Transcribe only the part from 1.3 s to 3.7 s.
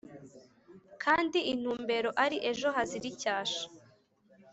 intumbero ari ejo Hazira icyasha